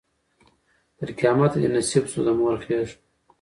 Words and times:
تر 0.97 1.09
قیامته 1.19 1.57
دي 1.61 1.69
نصیب 1.75 2.05
سوه 2.11 2.23
د 2.25 2.27
مور 2.37 2.55
غیږه 2.63 2.95